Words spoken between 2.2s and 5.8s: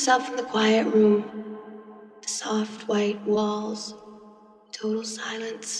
the soft white walls, total silence.